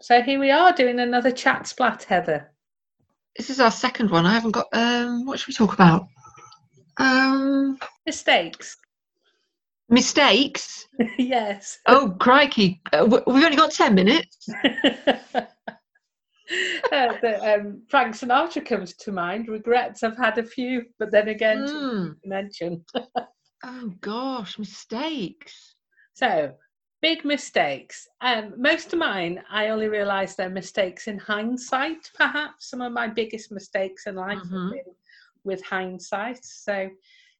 [0.00, 2.50] So here we are doing another chat splat, Heather.
[3.36, 4.24] This is our second one.
[4.26, 4.66] I haven't got.
[4.72, 6.06] Um, what should we talk about?
[6.96, 8.76] Um, Mistakes.
[9.88, 10.86] mistakes.
[11.18, 11.78] yes.
[11.86, 12.80] Oh crikey!
[12.92, 14.48] Uh, we've only got ten minutes.
[14.64, 15.44] uh,
[16.50, 19.48] the, um, Frank Sinatra comes to mind.
[19.48, 20.02] Regrets.
[20.02, 22.16] I've had a few, but then again, Mm.
[22.24, 22.84] mention.
[23.62, 25.74] Oh gosh, mistakes.
[26.14, 26.54] So,
[27.02, 28.08] big mistakes.
[28.20, 32.68] Um, most of mine, I only realise they're mistakes in hindsight, perhaps.
[32.70, 34.62] Some of my biggest mistakes in life Mhm.
[34.62, 34.94] have been
[35.44, 36.44] with hindsight.
[36.44, 36.90] So,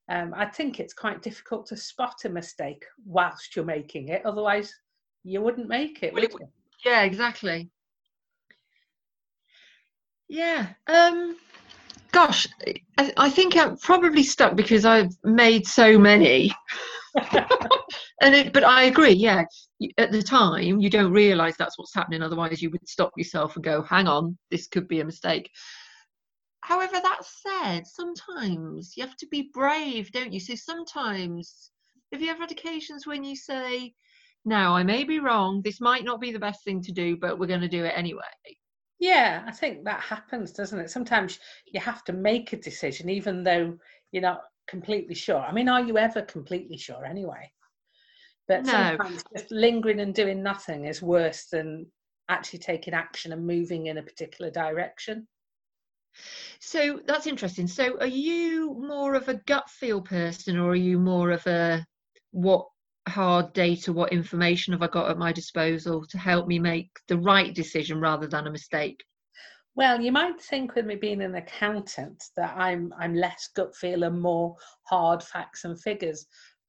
[0.09, 4.25] um, I think it's quite difficult to spot a mistake whilst you're making it.
[4.25, 4.75] Otherwise,
[5.25, 6.49] you wouldn't make it, Well, would it you?
[6.85, 7.71] Yeah, exactly.
[10.29, 10.69] Yeah.
[10.87, 11.37] Um.
[12.13, 12.49] Gosh,
[12.99, 16.53] I, I think I'm probably stuck because I've made so many.
[18.21, 19.13] and it, but I agree.
[19.13, 19.45] Yeah,
[19.99, 22.23] at the time you don't realise that's what's happening.
[22.23, 25.51] Otherwise, you would stop yourself and go, "Hang on, this could be a mistake."
[26.63, 30.41] However, that said, sometimes you have to be brave, don't you?
[30.41, 31.71] So sometimes,
[32.13, 33.95] have you ever had occasions when you say,
[34.45, 35.63] "Now, I may be wrong.
[35.63, 37.95] This might not be the best thing to do, but we're going to do it
[37.97, 38.23] anyway."
[39.01, 40.91] Yeah, I think that happens, doesn't it?
[40.91, 43.79] Sometimes you have to make a decision, even though
[44.13, 45.41] you're not completely sure.
[45.41, 47.53] I mean, are you ever completely sure anyway?
[48.49, 48.97] But No.
[48.97, 51.87] sometimes just lingering and doing nothing is worse than
[52.29, 55.27] actually taking action and moving in a particular direction.
[56.61, 57.67] So that's interesting.
[57.67, 61.85] So are you more of a gut feel person or are you more of a
[62.31, 62.67] what
[63.09, 67.19] hard data, what information have I got at my disposal to help me make the
[67.19, 69.03] right decision rather than a mistake?
[69.75, 74.03] Well, you might think with me being an accountant that I'm I'm less gut feel
[74.05, 76.27] and more hard facts and figures,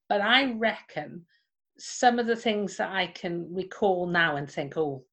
[0.07, 1.25] but I reckon
[1.79, 5.05] some of the things that I can recall now and think, oh,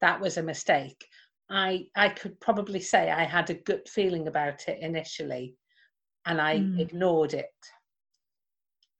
[0.00, 1.06] that was a mistake.
[1.50, 5.56] I I could probably say I had a gut feeling about it initially,
[6.26, 6.80] and I Mm.
[6.80, 7.54] ignored it.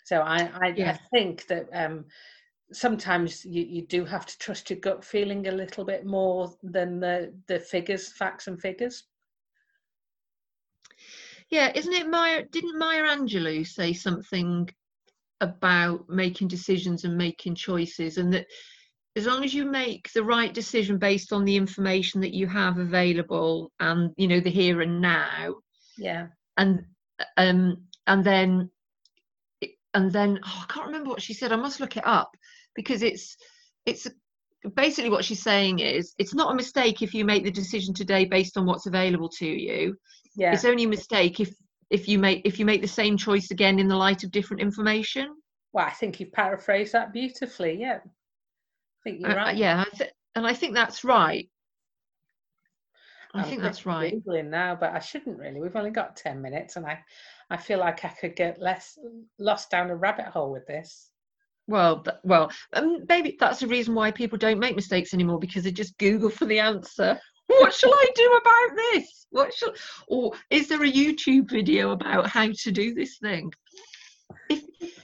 [0.04, 2.04] So I I, I think that um,
[2.74, 7.00] sometimes you, you do have to trust your gut feeling a little bit more than
[7.00, 9.04] the the figures, facts and figures.
[11.50, 14.68] Yeah, isn't it Maya didn't Maya Angelou say something
[15.40, 18.46] about making decisions and making choices and that
[19.16, 22.78] as long as you make the right decision based on the information that you have
[22.78, 25.54] available and you know the here and now
[25.98, 26.28] Yeah.
[26.56, 26.84] and
[27.36, 28.70] um and then
[29.92, 31.52] and then oh, I can't remember what she said.
[31.52, 32.36] I must look it up
[32.74, 33.36] because it's
[33.86, 34.06] it's
[34.76, 38.24] basically what she's saying is it's not a mistake if you make the decision today
[38.24, 39.96] based on what's available to you.
[40.36, 40.52] Yeah.
[40.54, 41.54] It's only a mistake if
[41.90, 44.62] if you make if you make the same choice again in the light of different
[44.62, 45.28] information.
[45.72, 47.78] Well, I think you've paraphrased that beautifully.
[47.80, 47.98] Yeah.
[48.04, 49.56] I think you're Uh, uh, right.
[49.56, 51.48] yeah, I th- and I think that's right.
[53.34, 54.14] I I'm think that's right.
[54.14, 55.60] Googling now, but I shouldn't really.
[55.60, 57.02] We've only got ten minutes, and I,
[57.50, 58.96] I feel like I could get less
[59.38, 61.10] lost down a rabbit hole with this.
[61.66, 65.64] Well, th- well, um, maybe that's the reason why people don't make mistakes anymore because
[65.64, 67.18] they just Google for the answer.
[67.46, 69.26] What shall I do about this?
[69.30, 69.72] What shall,
[70.08, 73.52] or is there a YouTube video about how to do this thing?
[74.48, 74.62] If,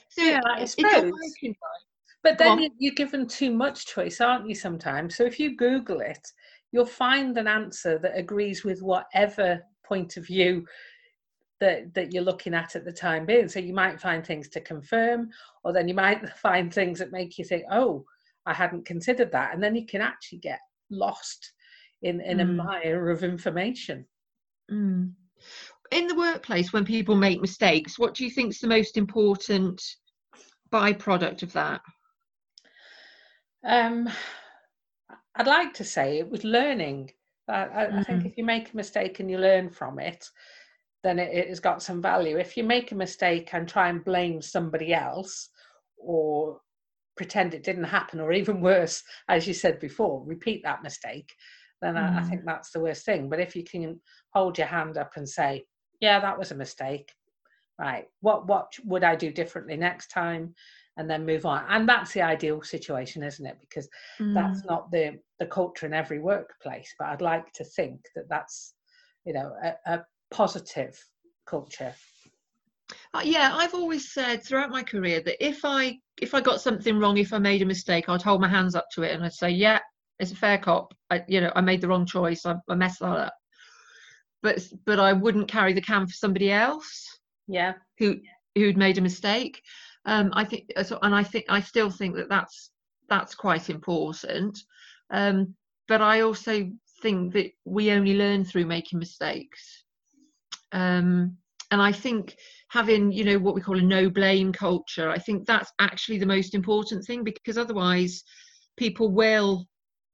[0.08, 1.02] so Yeah, I it suppose.
[1.02, 1.12] work
[1.42, 1.84] in life.
[2.22, 4.54] But then you- you're given too much choice, aren't you?
[4.54, 5.16] Sometimes.
[5.16, 6.26] So if you Google it,
[6.72, 10.66] you'll find an answer that agrees with whatever point of view
[11.60, 13.48] that that you're looking at at the time being.
[13.48, 15.30] So you might find things to confirm,
[15.62, 18.04] or then you might find things that make you think, "Oh,
[18.46, 20.60] I hadn't considered that," and then you can actually get
[20.90, 21.52] lost
[22.02, 22.56] in in a Mm.
[22.56, 24.06] mire of information.
[24.70, 25.12] Mm.
[25.92, 29.82] In the workplace, when people make mistakes, what do you think is the most important
[30.70, 31.80] byproduct of that?
[33.64, 34.08] Um,
[35.34, 37.10] I'd like to say it was learning.
[37.48, 38.26] I, I, think Mm.
[38.26, 40.30] if you make a mistake and you learn from it,
[41.02, 42.38] then it, it has got some value.
[42.38, 45.48] If you make a mistake and try and blame somebody else
[45.96, 46.60] or
[47.16, 51.34] pretend it didn't happen, or even worse, as you said before, repeat that mistake,
[51.82, 52.30] then I, I Mm.
[52.30, 53.28] think that's the worst thing.
[53.28, 54.00] But if you can
[54.34, 55.64] hold your hand up and say,
[56.00, 57.12] yeah, that was a mistake,
[57.78, 60.54] right, what, what would I do differently next time?
[60.96, 61.64] And then move on.
[61.68, 63.56] And that's the ideal situation, isn't it?
[63.60, 63.88] Because
[64.20, 64.34] Mm.
[64.34, 68.74] that's not the the culture in every workplace but i'd like to think that that's
[69.24, 70.98] you know a, a positive
[71.46, 71.94] culture
[73.14, 76.98] Uh, yeah, I've always said throughout my career that if I if I got something
[76.98, 79.32] wrong, if I made a mistake, I'd hold my hands up to it and I'd
[79.32, 79.80] say, "Yeah,
[80.18, 80.94] it's a fair cop.
[81.10, 82.44] I, you know, I made the wrong choice.
[82.46, 83.34] I, I messed that up."
[84.42, 88.16] But but I wouldn't carry the can for somebody else yeah who
[88.54, 89.62] who'd made a mistake.
[90.06, 92.70] Um, I think, uh, and I think I still think that that's
[93.08, 94.58] that's quite important.
[95.10, 95.54] Um,
[95.88, 96.70] but I also
[97.02, 99.84] think that we only learn through making mistakes.
[100.72, 101.36] Um,
[101.70, 102.36] and I think
[102.68, 106.26] having, you know, what we call a no blame culture, I think that's actually the
[106.26, 108.24] most important thing because otherwise
[108.76, 109.66] people will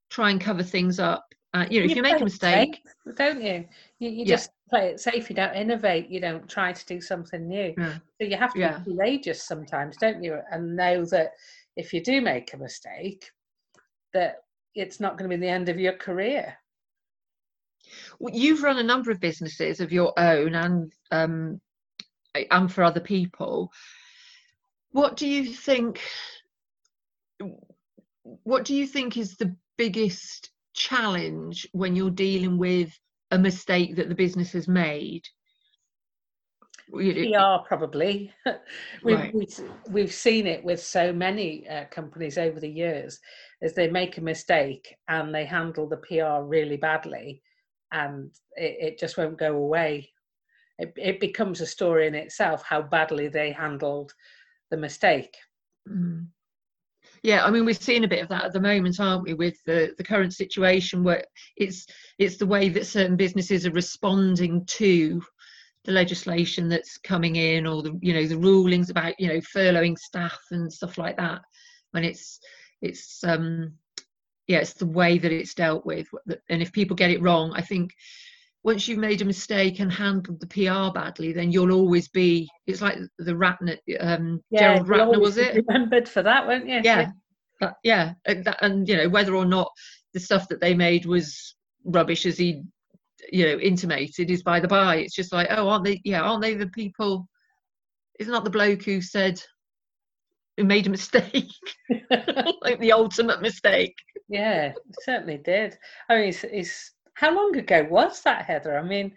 [0.09, 1.23] try and cover things up.
[1.53, 3.65] Uh, you know, you if you make a mistake, safe, don't you?
[3.99, 4.35] You, you yeah.
[4.35, 5.29] just play it safe.
[5.29, 6.09] You don't innovate.
[6.09, 7.73] You don't try to do something new.
[7.77, 7.97] Yeah.
[8.21, 8.79] So you have to yeah.
[8.79, 10.39] be courageous sometimes, don't you?
[10.51, 11.31] And know that
[11.75, 13.31] if you do make a mistake,
[14.13, 14.43] that
[14.75, 16.55] it's not going to be the end of your career.
[18.19, 21.61] You've run a number of businesses of your own and um,
[22.51, 23.71] and for other people.
[24.91, 26.01] What do you think?
[28.43, 32.97] What do you think is the biggest challenge when you're dealing with
[33.31, 35.23] a mistake that the business has made?
[36.91, 38.31] PR probably.
[39.03, 39.33] we've, right.
[39.33, 43.19] we've, we've seen it with so many uh, companies over the years
[43.61, 47.41] as they make a mistake and they handle the PR really badly
[47.91, 50.09] and it, it just won't go away.
[50.79, 54.13] It, it becomes a story in itself how badly they handled
[54.69, 55.35] the mistake.
[55.89, 56.27] Mm.
[57.23, 59.55] Yeah, I mean we're seeing a bit of that at the moment, aren't we, with
[59.65, 61.23] the, the current situation where
[61.55, 61.87] it's
[62.19, 65.21] it's the way that certain businesses are responding to
[65.87, 69.97] the legislation that's coming in or the you know the rulings about you know furloughing
[69.97, 71.41] staff and stuff like that
[71.93, 72.39] and it's
[72.81, 73.71] it's um
[74.47, 76.07] yeah it's the way that it's dealt with
[76.49, 77.91] and if people get it wrong i think
[78.63, 82.49] once you've made a mistake and handled the PR badly, then you'll always be.
[82.65, 85.63] It's like the Ratner, um, yeah, Gerald Ratner, was it?
[85.67, 86.81] Remembered for that, weren't you?
[86.83, 87.11] Yeah,
[87.61, 88.13] yeah, yeah.
[88.25, 89.71] And, that, and you know whether or not
[90.13, 91.55] the stuff that they made was
[91.85, 92.63] rubbish, as he
[93.31, 96.41] you know intimated is by the by it's just like oh aren't they yeah aren't
[96.41, 97.27] they the people
[98.19, 99.41] isn't that the bloke who said
[100.55, 101.49] who made a mistake
[102.61, 103.95] like the ultimate mistake
[104.29, 105.77] yeah certainly did
[106.09, 109.13] i mean it's, it's how long ago was that heather i mean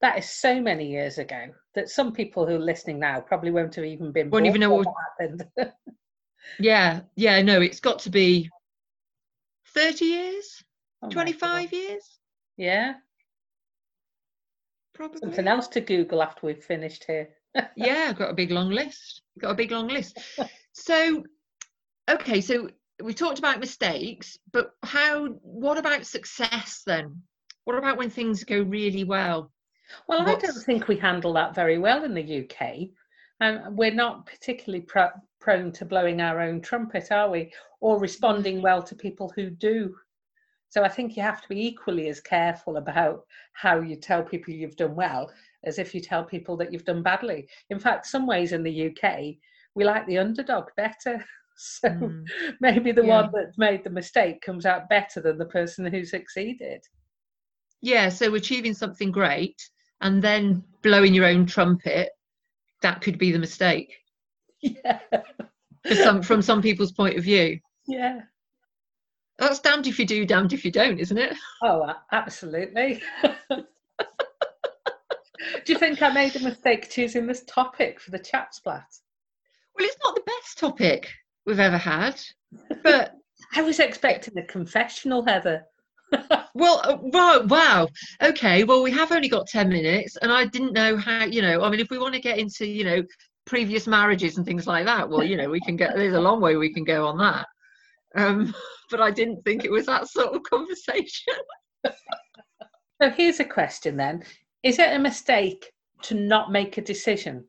[0.00, 3.74] that is so many years ago that some people who are listening now probably won't
[3.74, 4.86] have even been won't even know what,
[5.18, 5.46] happened
[6.58, 8.48] yeah yeah no it's got to be
[9.74, 10.62] 30 years
[11.02, 12.18] oh 25 years
[12.56, 12.94] yeah
[15.00, 15.18] Probably.
[15.20, 17.30] Something else to Google after we've finished here.
[17.74, 19.22] yeah, I've got a big long list.
[19.38, 20.18] Got a big long list.
[20.72, 21.24] So,
[22.08, 22.70] okay, so
[23.02, 25.26] we talked about mistakes, but how?
[25.42, 27.22] What about success then?
[27.64, 29.50] What about when things go really well?
[30.08, 30.44] Well, What's...
[30.44, 32.88] I don't think we handle that very well in the UK.
[33.40, 37.52] And um, we're not particularly pr- prone to blowing our own trumpet, are we?
[37.80, 38.62] Or responding mm.
[38.62, 39.94] well to people who do
[40.70, 43.24] so I think you have to be equally as careful about
[43.54, 45.30] how you tell people you've done well
[45.64, 47.48] as if you tell people that you've done badly.
[47.70, 49.34] In fact, some ways in the UK,
[49.74, 51.24] we like the underdog better.
[51.82, 52.24] So mm.
[52.60, 53.22] maybe the yeah.
[53.22, 56.82] one that made the mistake comes out better than the person who succeeded.
[57.82, 59.60] Yeah, so achieving something great
[60.00, 62.10] and then blowing your own trumpet,
[62.80, 63.94] that could be the mistake.
[64.62, 64.98] Yeah.
[65.94, 67.58] some, from some people's point of view.
[67.88, 68.20] Yeah.
[69.38, 71.34] That's damned if you do, damned if you don't, isn't it?
[71.62, 73.02] Oh, absolutely.
[73.48, 73.64] do
[75.66, 78.84] you think I made a mistake choosing this topic for the chat splat?
[79.74, 81.08] Well, it's not the best topic
[81.50, 82.18] we've ever had,
[82.82, 83.14] but
[83.54, 85.64] I was expecting a confessional, Heather.
[86.54, 87.88] well, uh, wow, wow.
[88.22, 91.62] Okay, well, we have only got 10 minutes, and I didn't know how, you know,
[91.62, 93.02] I mean, if we want to get into, you know,
[93.46, 96.40] previous marriages and things like that, well, you know, we can get, there's a long
[96.40, 97.46] way we can go on that.
[98.14, 98.54] Um,
[98.90, 101.34] but I didn't think it was that sort of conversation.
[103.02, 104.22] so here's a question then
[104.62, 107.44] Is it a mistake to not make a decision?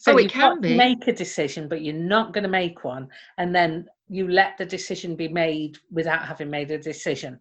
[0.00, 0.76] So oh, it can be.
[0.76, 4.64] Make a decision, but you're not going to make one, and then you let the
[4.64, 7.38] decision be made without having made a decision.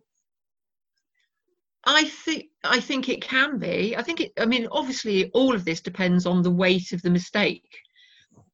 [1.85, 3.95] I think I think it can be.
[3.95, 4.31] I think it.
[4.39, 7.69] I mean, obviously, all of this depends on the weight of the mistake.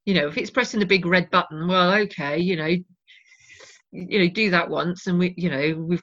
[0.04, 2.76] You know, if it's pressing the big red button, well, okay, you know,
[3.92, 6.02] you know do that once and we you know we've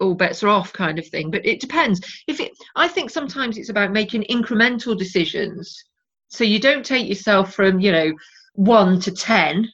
[0.00, 3.56] all bets are off kind of thing but it depends if it i think sometimes
[3.56, 5.84] it's about making incremental decisions
[6.28, 8.12] so you don't take yourself from you know
[8.54, 9.68] 1 to 10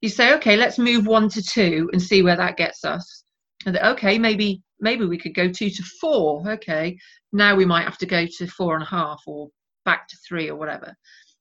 [0.00, 3.24] you say okay let's move 1 to 2 and see where that gets us
[3.66, 6.96] and okay maybe maybe we could go 2 to 4 okay
[7.32, 9.48] now we might have to go to four and a half or
[9.84, 10.94] back to 3 or whatever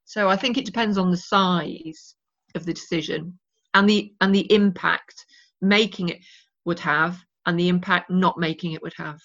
[0.05, 2.15] so i think it depends on the size
[2.55, 3.37] of the decision
[3.73, 5.25] and the and the impact
[5.61, 6.19] making it
[6.65, 9.19] would have and the impact not making it would have.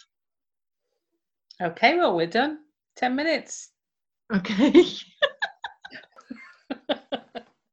[1.61, 2.59] Okay, well, we're done.
[2.97, 3.71] 10 minutes.
[4.35, 4.73] Okay.